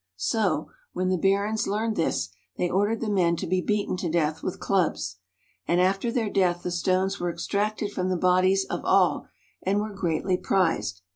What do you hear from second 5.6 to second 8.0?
And after their death the stones were extracted